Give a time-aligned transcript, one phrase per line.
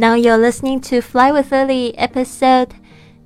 [0.00, 2.68] Now you're listening to Fly with Lily episode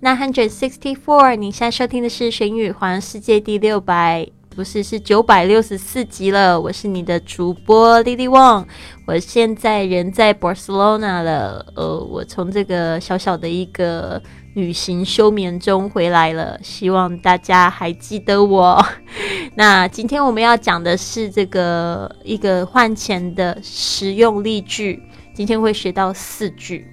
[0.02, 1.36] nine hundred sixty four。
[1.36, 4.26] 你现在收听的是《神语环世界》第六百，
[4.56, 6.60] 不是是九百六十四集了。
[6.60, 8.66] 我是你的主播 Lily Wong。
[9.06, 14.20] 我现在人在 Barcelona 了，呃，我从这个小小的一个
[14.54, 16.58] 旅行休眠中回来了。
[16.60, 18.84] 希望大家还记得我。
[19.54, 25.00] 那今天我们要讲的是这个一个换钱的实用例句。
[25.34, 26.86] 今天会学到四句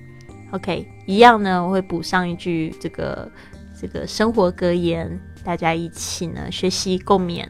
[0.51, 3.31] ，OK，一样呢，我会补上一句这个
[3.79, 7.47] 这个生活格言，大家一起呢学习共勉。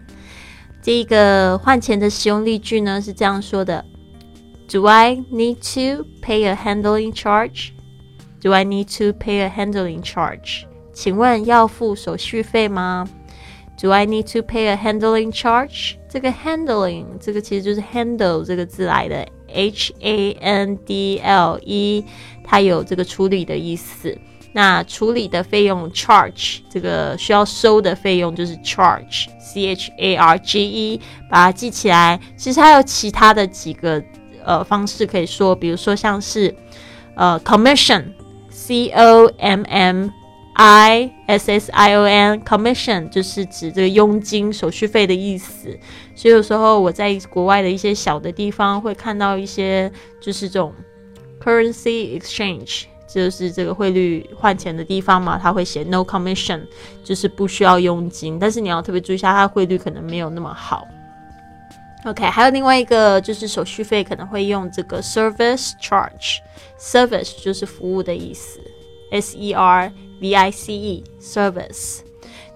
[0.82, 3.86] 这个换钱的使用例句呢是这样说的
[4.68, 7.70] ：Do I need to pay a handling charge?
[8.42, 10.66] Do I need to pay a handling charge?
[10.92, 13.08] 请问要付手续费吗
[13.82, 15.96] ？Do I need to pay a handling charge?
[16.08, 19.28] 这个 handling 这个其实就是 handle 这个字来的。
[19.54, 22.06] H A N D L E，
[22.46, 24.18] 它有这个处理的意思。
[24.54, 32.18] 那处理的费用 charge，这个需要收的费用就是 charge，C H A R G E，把它记起来。
[32.38, 34.02] 其实还有其他的几个
[34.44, 36.56] 呃方式可以说，比如说像是
[37.16, 40.10] 呃 commission，C O M M。
[40.64, 45.76] I S S I O N commission 就是指这个佣金、手续费的意思。
[46.16, 50.72] 所以有时候我在国外的一些小的地方会看到一些就是这种
[51.44, 56.62] currency exchange，就是这个汇率换钱的地方嘛，他会写 no commission，
[57.04, 58.38] 就是不需要佣金。
[58.38, 60.88] 但是你要特别注意一下，它汇率可能没有那么好。
[62.06, 68.60] OK，还有另外一个就是手续费可能会用这个 service charge，service 就是服务的意思
[69.12, 69.92] ，S E R。
[70.21, 72.03] V I C E service.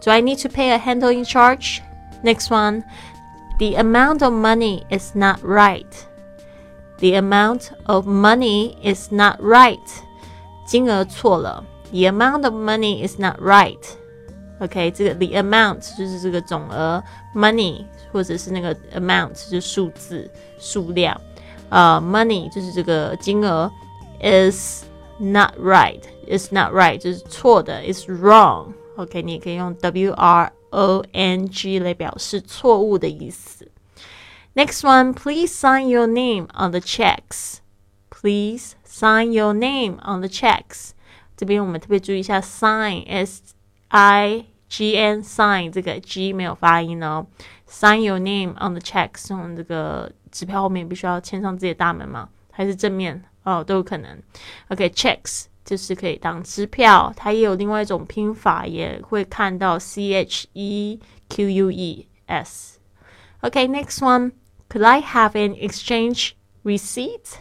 [0.04, 1.80] Do I need to pay a handling charge?
[2.22, 2.84] Next one.
[3.58, 5.86] The amount of money is not right.
[6.98, 9.78] The amount of money is not right.
[10.66, 11.64] 金额错了。
[11.92, 13.78] The amount of money is not right.
[14.60, 17.02] OK，这个 the amount 就是这个总额，
[17.34, 21.18] money 或者是那个 amount 就是数字数量，
[21.70, 23.70] 呃、uh,，money 就是这个金额，
[24.22, 24.84] is
[25.18, 33.70] not right is not right 就是错的，is wrong。OK，你也可以用 W R O N G 来表示错误的意思。
[34.54, 37.58] Next one, please sign your name on the checks.
[38.10, 40.90] Please sign your name on the checks.
[41.36, 43.42] 这边我们特别注意一下，sign s
[43.88, 47.26] i g n sign 这个 g 没有发音哦。
[47.68, 52.28] Sign your name on the checks，用这个支票后面必须要签上自己的大门吗？
[52.50, 53.24] 还是正面？
[53.45, 54.21] 哦，都有可能。
[54.67, 55.45] OK，checks。
[55.65, 62.77] 就是可以当支票，它也有另外一种拼法，也会看到 C H E Q U E S。
[63.41, 64.33] OK，next one.
[64.69, 67.39] Could I have an exchange receipt?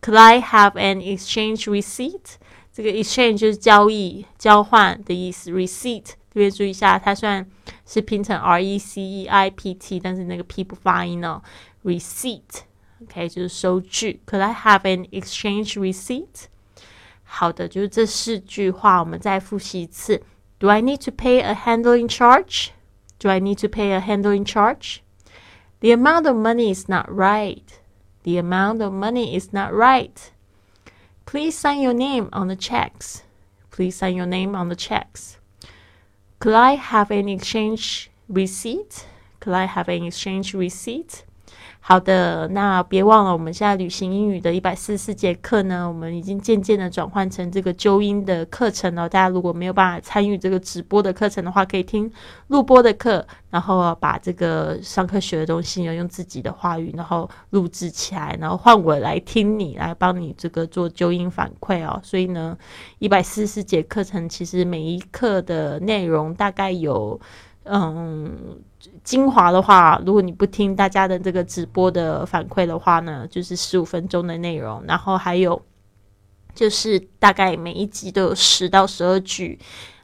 [0.00, 2.34] Could I have an exchange receipt?
[2.72, 5.52] 这个 exchange 就是交易、交换的意思。
[5.52, 7.48] receipt 特别注意一下，它虽然
[7.86, 11.40] 是拼成 R E C E I P T，但是那个 P 不发音哦。
[11.84, 12.62] receipt
[13.01, 14.21] receipt，OK，就是收据。
[14.25, 16.45] Could I have an exchange receipt?
[17.23, 20.23] 好的，就是这四句话，我们再复习一次。
[20.59, 22.69] Do I need to pay a handling charge?
[23.19, 24.99] Do I need to pay a handling charge?
[25.79, 27.63] The amount of money is not right.
[28.23, 30.31] The amount of money is not right.
[31.25, 33.23] Please sign your name on the checks.
[33.69, 35.37] Please sign your name on the checks.
[36.39, 39.05] Could I have an exchange receipt?
[39.39, 41.25] Could I have an exchange receipt?
[41.84, 49.08] 好的，那别忘了，我们现在旅行英语的一百四十四节课呢，我们已经渐渐的转换成这个纠音的课程了。
[49.08, 52.08] 大家如果没有办法参与这个直播的课程的话，可以听
[52.46, 62.00] 录播的课，然后把这个上课学的东西呢，用自己的话语，然后录制起来，然后换我来听你来帮你这个做纠音反馈哦。
[62.04, 62.56] 所以呢，
[63.00, 67.20] 一百四十四节课程其实每一课的内容大概有。
[67.64, 68.60] 嗯，
[69.04, 75.62] 精华的话，如果你不听大家的这个直播的反馈的话呢，就是十五分钟的内容，然后还有
[76.54, 79.56] 就是大概每一集都有十到十二句，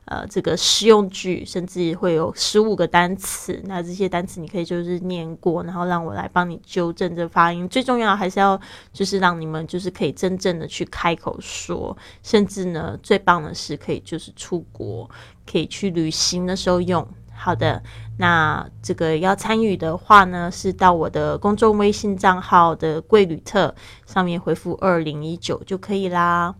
[0.04, 3.60] 呃，这个实用句，甚至会有十五个单词。
[3.64, 7.68] 那这些单词你可以就是念过，然后让我来帮你纠正这发音。
[7.68, 8.58] 最重要还是要
[8.92, 15.10] 就是让你们就是可以真正的去开口说，甚至呢，最棒的是可以就是出国
[15.44, 17.04] 可以去旅行的时候用。
[17.40, 17.80] 好的，
[18.16, 23.72] 那这个要参与的话呢，是到我的公众微信账号的贵旅特
[24.06, 26.52] 上面回复二零一九就可以啦。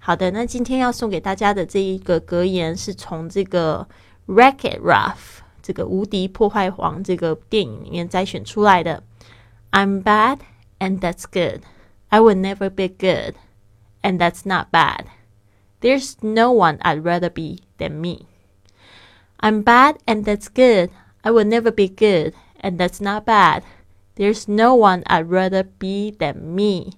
[0.00, 3.86] 好的，那今天要送给大家的这一个格言，是从这个
[4.34, 5.12] 《Wreck-It Ralph》
[5.62, 9.04] 这个无敌破坏王这个电影里面摘选出来的。
[9.70, 10.38] I'm bad
[10.80, 11.60] and that's good.
[12.08, 13.34] I will never be good
[14.02, 15.04] and that's not bad.
[15.80, 18.26] There's no one I'd rather be than me.
[19.44, 20.88] I'm bad, and that's good.
[21.22, 22.32] I will never be good,
[22.62, 23.62] and that's not bad.
[24.16, 26.92] There's no one I'd rather be than me.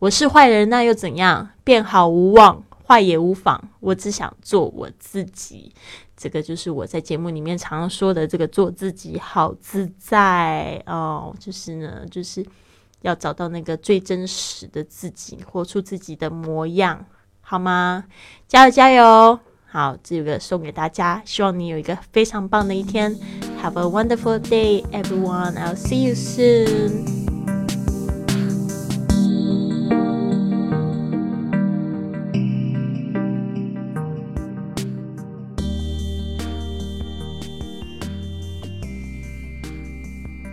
[0.00, 1.50] 我是坏人，那又怎样？
[1.62, 3.68] 变好无望，坏也无妨。
[3.78, 5.72] 我只想做我自己。
[6.16, 11.32] 这个就是我在节目里面常说的，这个做自己好自在哦。
[11.38, 12.44] 就是呢，就是
[13.02, 17.06] 要找到那个最真实的自己，活出自己的模样，
[17.42, 18.06] 好吗？
[18.48, 19.38] 加油加油！
[19.72, 23.10] 好，这个送给大家，希望你有一个非常棒的一天。
[23.62, 25.54] Have a wonderful day, everyone.
[25.54, 27.21] I'll see you soon.